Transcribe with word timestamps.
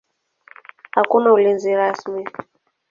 Hakuna 0.95 1.31
ulinzi 1.33 1.69
rasmi. 1.79 2.23